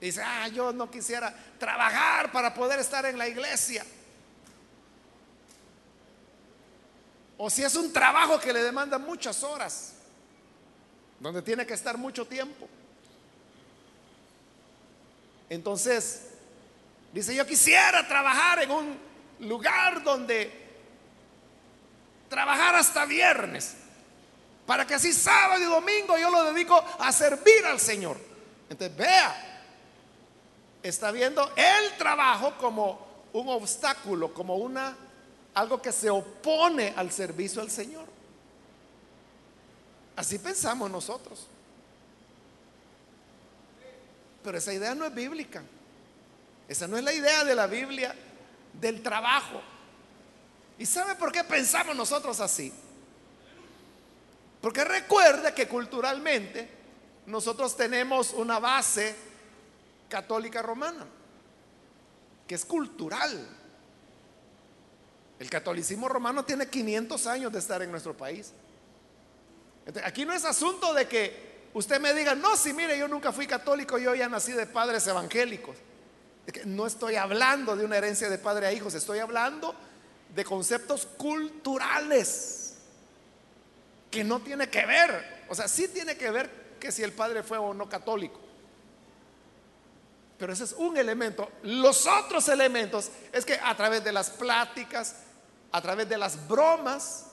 [0.00, 3.84] Dice, ah, yo no quisiera trabajar para poder estar en la iglesia.
[7.38, 9.94] O si es un trabajo que le demanda muchas horas,
[11.18, 12.68] donde tiene que estar mucho tiempo.
[15.48, 16.28] Entonces,
[17.12, 18.98] dice, yo quisiera trabajar en un
[19.40, 20.65] lugar donde
[22.28, 23.74] trabajar hasta viernes,
[24.66, 28.16] para que así sábado y domingo yo lo dedico a servir al Señor.
[28.68, 29.62] Entonces, vea,
[30.82, 34.96] está viendo el trabajo como un obstáculo, como una
[35.54, 38.04] algo que se opone al servicio al Señor.
[40.14, 41.46] Así pensamos nosotros.
[44.44, 45.62] Pero esa idea no es bíblica.
[46.68, 48.14] Esa no es la idea de la Biblia
[48.74, 49.60] del trabajo.
[50.78, 52.72] ¿Y sabe por qué pensamos nosotros así?
[54.60, 56.68] Porque recuerde que culturalmente
[57.26, 59.14] nosotros tenemos una base
[60.08, 61.06] católica romana,
[62.46, 63.48] que es cultural.
[65.38, 68.52] El catolicismo romano tiene 500 años de estar en nuestro país.
[70.04, 73.46] aquí no es asunto de que usted me diga, no, si mire, yo nunca fui
[73.46, 75.76] católico, yo ya nací de padres evangélicos.
[76.64, 79.74] no estoy hablando de una herencia de padre a hijos, estoy hablando
[80.36, 82.74] de conceptos culturales
[84.10, 87.42] que no tiene que ver, o sea, sí tiene que ver que si el padre
[87.42, 88.38] fue o no católico.
[90.38, 91.50] Pero ese es un elemento.
[91.62, 95.16] Los otros elementos es que a través de las pláticas,
[95.72, 97.28] a través de las bromas,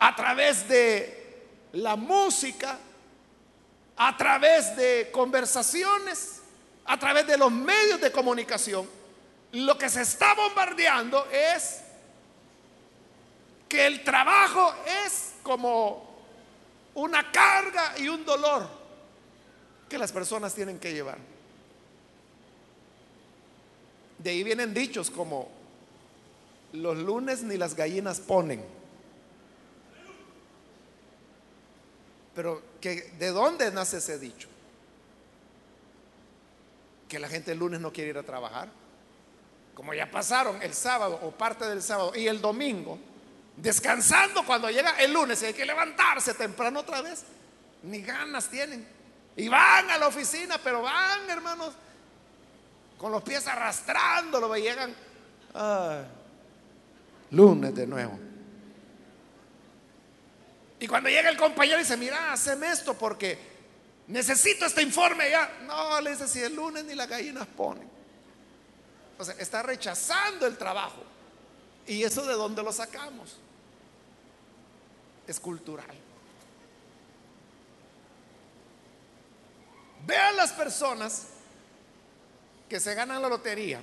[0.00, 2.78] a través de la música,
[3.96, 6.40] a través de conversaciones,
[6.84, 8.88] a través de los medios de comunicación,
[9.64, 11.80] lo que se está bombardeando es
[13.66, 16.14] que el trabajo es como
[16.94, 18.68] una carga y un dolor
[19.88, 21.18] que las personas tienen que llevar.
[24.18, 25.48] De ahí vienen dichos como
[26.72, 28.62] los lunes ni las gallinas ponen.
[32.34, 34.48] Pero que ¿de dónde nace ese dicho?
[37.08, 38.68] Que la gente el lunes no quiere ir a trabajar
[39.76, 42.98] como ya pasaron el sábado o parte del sábado y el domingo,
[43.58, 47.24] descansando cuando llega el lunes y hay que levantarse temprano otra vez,
[47.82, 48.88] ni ganas tienen.
[49.36, 51.74] Y van a la oficina, pero van, hermanos,
[52.96, 54.94] con los pies arrastrándolo llegan,
[57.30, 58.18] lunes de nuevo.
[60.80, 63.38] Y cuando llega el compañero y dice, mira, haceme esto porque
[64.06, 65.58] necesito este informe ya.
[65.66, 67.95] No, le dice, si el lunes ni las gallinas ponen.
[69.18, 71.02] O sea, está rechazando el trabajo.
[71.86, 73.36] ¿Y eso de dónde lo sacamos?
[75.26, 75.96] Es cultural.
[80.06, 81.28] Vean las personas
[82.68, 83.82] que se ganan la lotería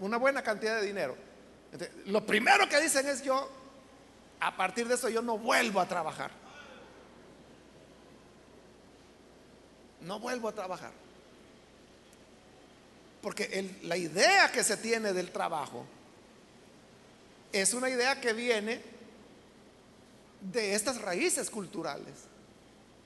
[0.00, 1.16] una buena cantidad de dinero.
[2.06, 3.48] lo primero que dicen es yo,
[4.40, 6.30] a partir de eso yo no vuelvo a trabajar.
[10.00, 10.92] No vuelvo a trabajar.
[13.22, 15.84] Porque la idea que se tiene del trabajo
[17.52, 18.80] es una idea que viene
[20.40, 22.14] de estas raíces culturales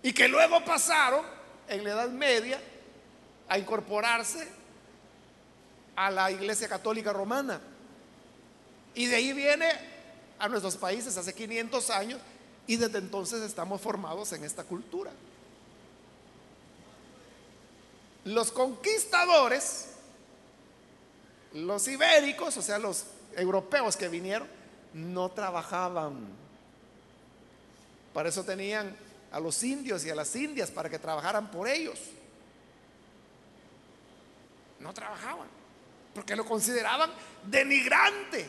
[0.03, 1.25] y que luego pasaron
[1.69, 2.61] en la Edad Media
[3.49, 4.47] a incorporarse
[5.97, 7.61] a la Iglesia Católica Romana.
[8.95, 9.69] Y de ahí viene
[10.39, 12.21] a nuestros países hace 500 años
[12.67, 15.11] y desde entonces estamos formados en esta cultura.
[18.25, 19.89] Los conquistadores,
[21.55, 23.05] los ibéricos, o sea, los
[23.36, 24.46] europeos que vinieron,
[24.92, 26.26] no trabajaban.
[28.12, 28.94] Para eso tenían
[29.30, 31.98] a los indios y a las indias para que trabajaran por ellos.
[34.80, 35.48] No trabajaban,
[36.14, 37.11] porque lo consideraban
[37.44, 38.46] denigrante.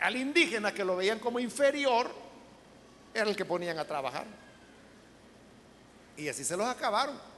[0.00, 2.10] Al indígena que lo veían como inferior,
[3.12, 4.26] era el que ponían a trabajar.
[6.16, 7.29] Y así se los acabaron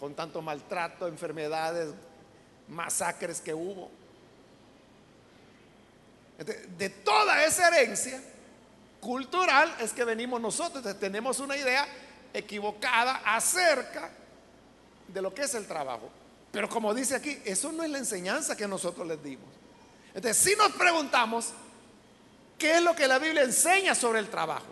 [0.00, 1.90] con tanto maltrato, enfermedades,
[2.68, 3.90] masacres que hubo.
[6.78, 8.18] De toda esa herencia
[8.98, 10.98] cultural es que venimos nosotros.
[10.98, 11.86] tenemos una idea
[12.32, 14.10] equivocada acerca
[15.06, 16.08] de lo que es el trabajo.
[16.50, 19.50] Pero como dice aquí, eso no es la enseñanza que nosotros les dimos.
[20.14, 21.50] Entonces, si nos preguntamos,
[22.58, 24.66] ¿qué es lo que la Biblia enseña sobre el trabajo?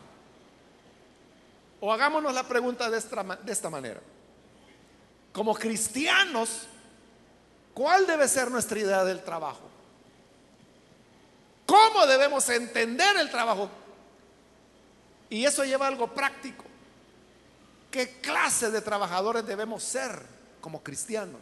[1.80, 4.00] O hagámonos la pregunta de esta, de esta manera
[5.38, 6.66] como cristianos,
[7.72, 9.70] ¿cuál debe ser nuestra idea del trabajo?
[11.64, 13.70] ¿Cómo debemos entender el trabajo?
[15.30, 16.64] Y eso lleva a algo práctico.
[17.88, 20.20] ¿Qué clase de trabajadores debemos ser
[20.60, 21.40] como cristianos?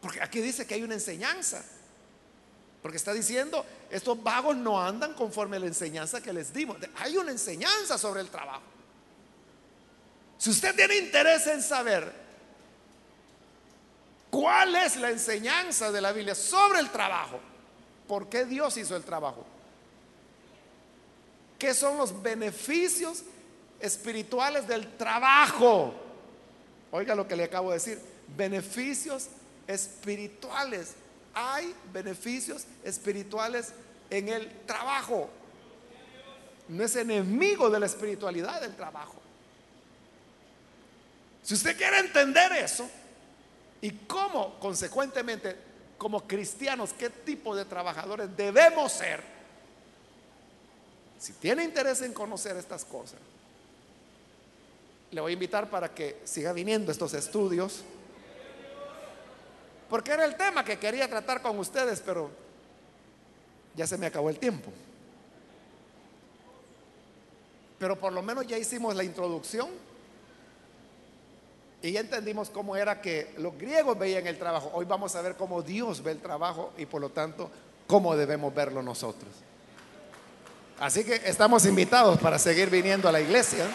[0.00, 1.62] Porque aquí dice que hay una enseñanza.
[2.80, 6.78] Porque está diciendo, estos vagos no andan conforme a la enseñanza que les dimos.
[6.96, 8.73] Hay una enseñanza sobre el trabajo.
[10.44, 12.12] Si usted tiene interés en saber
[14.28, 17.40] cuál es la enseñanza de la Biblia sobre el trabajo,
[18.06, 19.46] ¿por qué Dios hizo el trabajo?
[21.58, 23.22] ¿Qué son los beneficios
[23.80, 25.94] espirituales del trabajo?
[26.90, 27.98] Oiga lo que le acabo de decir,
[28.36, 29.28] beneficios
[29.66, 30.92] espirituales.
[31.32, 33.72] Hay beneficios espirituales
[34.10, 35.30] en el trabajo.
[36.68, 39.23] No es enemigo de la espiritualidad del trabajo.
[41.44, 42.88] Si usted quiere entender eso
[43.82, 45.54] y cómo, consecuentemente,
[45.98, 49.22] como cristianos, qué tipo de trabajadores debemos ser,
[51.18, 53.18] si tiene interés en conocer estas cosas,
[55.10, 57.82] le voy a invitar para que siga viniendo estos estudios,
[59.90, 62.30] porque era el tema que quería tratar con ustedes, pero
[63.76, 64.72] ya se me acabó el tiempo.
[67.78, 69.68] Pero por lo menos ya hicimos la introducción
[71.84, 74.70] y ya entendimos cómo era que los griegos veían el trabajo.
[74.72, 77.50] Hoy vamos a ver cómo Dios ve el trabajo y por lo tanto
[77.86, 79.30] cómo debemos verlo nosotros.
[80.80, 83.66] Así que estamos invitados para seguir viniendo a la iglesia.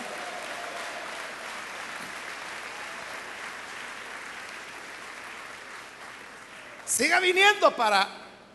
[6.88, 8.10] Siga viniendo para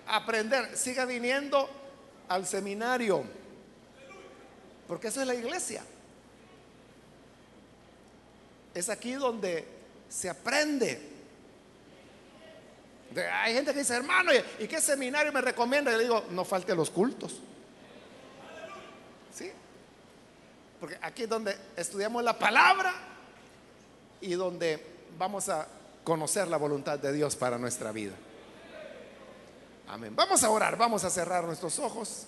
[0.08, 1.70] aprender, siga viniendo
[2.28, 3.22] al seminario,
[4.88, 5.84] porque eso es la iglesia.
[8.74, 9.64] Es aquí donde
[10.08, 11.14] se aprende.
[13.32, 15.92] Hay gente que dice, hermano, ¿y qué seminario me recomienda?
[15.92, 17.36] Y le digo, no falte los cultos.
[19.32, 19.50] ¿Sí?
[20.80, 22.92] Porque aquí es donde estudiamos la palabra
[24.20, 24.84] y donde
[25.16, 25.68] vamos a
[26.02, 28.14] conocer la voluntad de Dios para nuestra vida.
[29.88, 30.16] Amén.
[30.16, 32.26] Vamos a orar, vamos a cerrar nuestros ojos.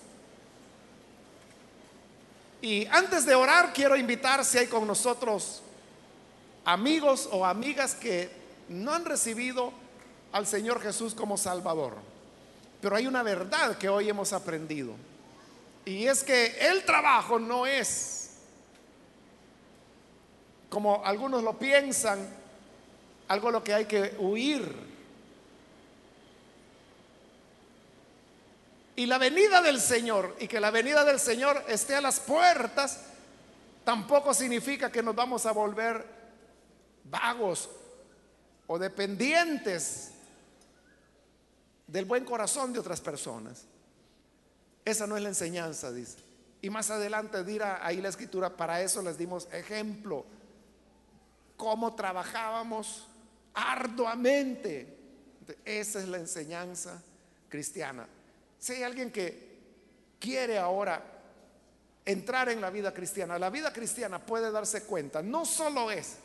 [2.62, 5.62] Y antes de orar, quiero invitar si hay con nosotros
[6.66, 8.28] amigos o amigas que
[8.68, 9.72] no han recibido
[10.32, 11.94] al Señor Jesús como Salvador.
[12.82, 14.94] Pero hay una verdad que hoy hemos aprendido.
[15.84, 18.32] Y es que el trabajo no es,
[20.68, 22.28] como algunos lo piensan,
[23.28, 24.86] algo lo que hay que huir.
[28.96, 33.04] Y la venida del Señor, y que la venida del Señor esté a las puertas,
[33.84, 36.15] tampoco significa que nos vamos a volver
[37.10, 37.70] vagos
[38.66, 40.12] o dependientes
[41.86, 43.64] del buen corazón de otras personas.
[44.84, 46.18] Esa no es la enseñanza, dice.
[46.62, 50.24] Y más adelante dirá ahí la escritura, para eso les dimos ejemplo,
[51.56, 53.06] cómo trabajábamos
[53.54, 54.96] arduamente.
[55.64, 57.02] Esa es la enseñanza
[57.48, 58.06] cristiana.
[58.58, 59.56] Si hay alguien que
[60.18, 61.02] quiere ahora
[62.04, 66.16] entrar en la vida cristiana, la vida cristiana puede darse cuenta, no solo es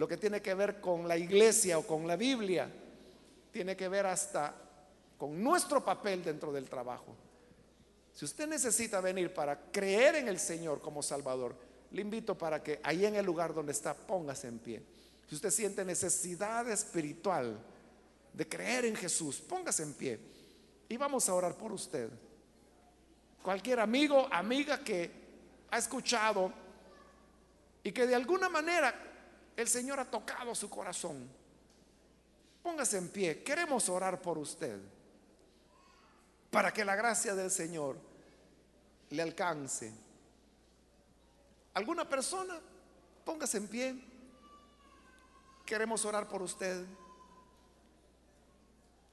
[0.00, 2.72] lo que tiene que ver con la iglesia o con la Biblia,
[3.52, 4.54] tiene que ver hasta
[5.18, 7.14] con nuestro papel dentro del trabajo.
[8.14, 11.54] Si usted necesita venir para creer en el Señor como Salvador,
[11.90, 14.82] le invito para que ahí en el lugar donde está, póngase en pie.
[15.28, 17.58] Si usted siente necesidad espiritual
[18.32, 20.18] de creer en Jesús, póngase en pie.
[20.88, 22.08] Y vamos a orar por usted.
[23.42, 25.10] Cualquier amigo, amiga que
[25.70, 26.50] ha escuchado
[27.84, 29.08] y que de alguna manera
[29.60, 31.28] el Señor ha tocado su corazón,
[32.62, 33.42] póngase en pie.
[33.42, 34.78] Queremos orar por usted
[36.50, 37.96] para que la gracia del Señor
[39.10, 39.92] le alcance.
[41.74, 42.58] ¿Alguna persona?
[43.24, 44.04] Póngase en pie.
[45.64, 46.84] Queremos orar por usted.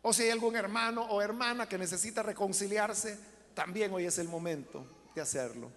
[0.01, 3.19] O si hay algún hermano o hermana que necesita reconciliarse,
[3.53, 5.71] también hoy es el momento de hacerlo.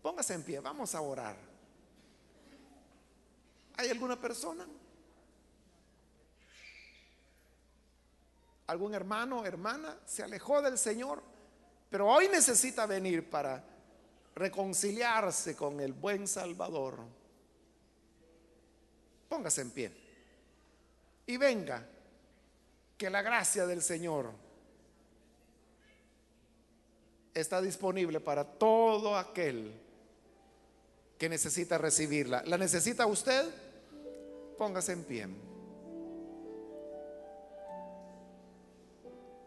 [0.00, 1.51] Póngase en pie, vamos a orar.
[3.76, 4.66] ¿Hay alguna persona?
[8.66, 11.22] ¿Algún hermano hermana se alejó del Señor,
[11.90, 13.62] pero hoy necesita venir para
[14.34, 16.98] reconciliarse con el buen Salvador?
[19.28, 19.92] Póngase en pie
[21.26, 21.86] y venga
[22.96, 24.30] que la gracia del Señor
[27.34, 29.72] está disponible para todo aquel
[31.18, 32.42] que necesita recibirla.
[32.46, 33.44] ¿La necesita usted?
[34.56, 35.28] Póngase en pie.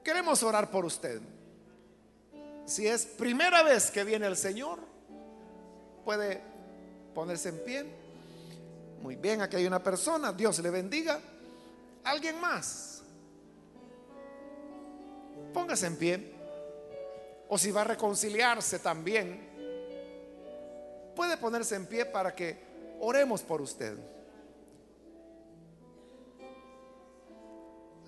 [0.03, 1.19] Queremos orar por usted.
[2.65, 4.79] Si es primera vez que viene el Señor,
[6.03, 6.41] puede
[7.13, 7.85] ponerse en pie.
[9.01, 11.19] Muy bien, aquí hay una persona, Dios le bendiga.
[12.03, 13.01] ¿Alguien más?
[15.53, 16.35] Póngase en pie.
[17.49, 19.39] O si va a reconciliarse también,
[21.15, 22.57] puede ponerse en pie para que
[22.99, 23.97] oremos por usted.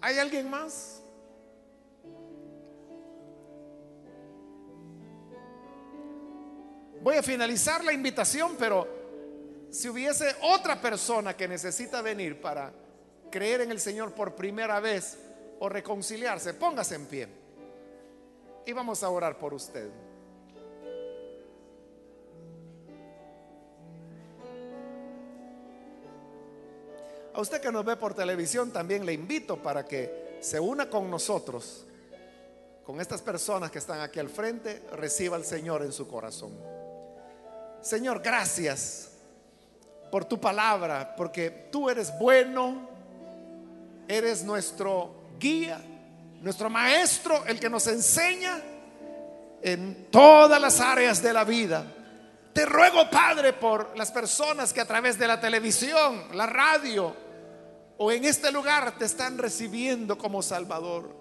[0.01, 1.01] ¿Hay alguien más?
[7.01, 8.87] Voy a finalizar la invitación, pero
[9.69, 12.73] si hubiese otra persona que necesita venir para
[13.31, 15.17] creer en el Señor por primera vez,
[15.59, 17.27] o reconciliarse, póngase en pie.
[18.65, 19.89] Y vamos a orar por usted.
[27.37, 31.07] A usted que nos ve por televisión también le invito para que se una con
[31.11, 31.85] nosotros,
[32.83, 36.51] con estas personas que están aquí al frente, reciba al Señor en su corazón.
[37.79, 39.11] Señor, gracias
[40.11, 42.89] por tu palabra, porque tú eres bueno,
[44.07, 45.79] eres nuestro guía,
[46.41, 48.59] nuestro maestro, el que nos enseña
[49.61, 51.85] en todas las áreas de la vida.
[52.51, 57.26] Te ruego, Padre, por las personas que a través de la televisión, la radio
[57.97, 61.15] o en este lugar te están recibiendo como Salvador.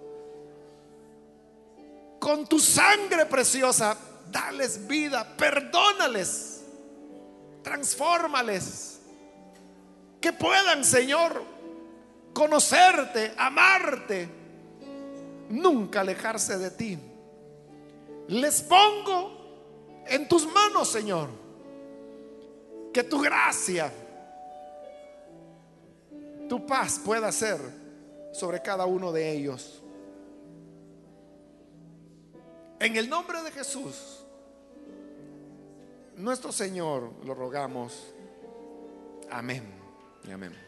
[2.21, 3.97] Con tu sangre preciosa,
[4.31, 6.63] dales vida, perdónales,
[7.63, 9.01] transfórmales.
[10.21, 11.43] Que puedan, Señor,
[12.33, 14.29] conocerte, amarte,
[15.49, 16.99] nunca alejarse de ti.
[18.29, 21.29] Les pongo en tus manos, Señor,
[22.93, 23.93] que tu gracia,
[26.49, 27.59] tu paz pueda ser
[28.33, 29.83] sobre cada uno de ellos.
[32.79, 34.25] En el nombre de Jesús,
[36.17, 38.15] nuestro Señor, lo rogamos.
[39.31, 39.77] Amén
[40.33, 40.66] amén.